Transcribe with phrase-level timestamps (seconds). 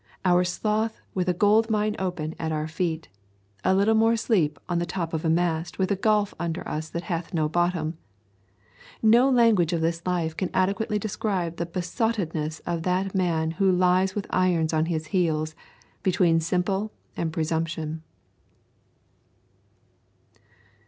[0.25, 3.07] Our sloth with a gold mine open at our feet;
[3.63, 6.89] a little more sleep on the top of a mast with a gulf under us
[6.89, 7.99] that hath no bottom,
[9.03, 14.15] no language of this life can adequately describe the besottedness of that man who lies
[14.15, 15.53] with irons on his heels
[16.01, 18.01] between Simple and Presumption.